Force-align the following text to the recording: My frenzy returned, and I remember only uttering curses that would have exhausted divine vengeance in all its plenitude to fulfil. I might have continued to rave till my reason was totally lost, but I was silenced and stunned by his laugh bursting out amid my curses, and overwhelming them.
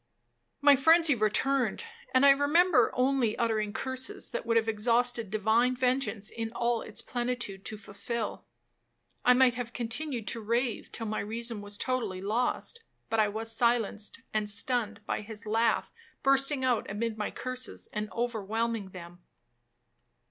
My 0.61 0.75
frenzy 0.75 1.13
returned, 1.13 1.85
and 2.11 2.25
I 2.25 2.31
remember 2.31 2.89
only 2.95 3.37
uttering 3.37 3.71
curses 3.71 4.31
that 4.31 4.47
would 4.47 4.57
have 4.57 4.67
exhausted 4.67 5.29
divine 5.29 5.75
vengeance 5.75 6.31
in 6.31 6.51
all 6.53 6.81
its 6.81 7.03
plenitude 7.03 7.63
to 7.65 7.77
fulfil. 7.77 8.43
I 9.23 9.35
might 9.35 9.53
have 9.53 9.73
continued 9.73 10.27
to 10.29 10.41
rave 10.41 10.91
till 10.91 11.05
my 11.05 11.19
reason 11.19 11.61
was 11.61 11.77
totally 11.77 12.19
lost, 12.19 12.81
but 13.11 13.19
I 13.19 13.27
was 13.27 13.55
silenced 13.55 14.21
and 14.33 14.49
stunned 14.49 15.05
by 15.05 15.21
his 15.21 15.45
laugh 15.45 15.93
bursting 16.23 16.65
out 16.65 16.89
amid 16.89 17.15
my 17.15 17.29
curses, 17.29 17.87
and 17.93 18.11
overwhelming 18.11 18.89
them. 18.93 19.21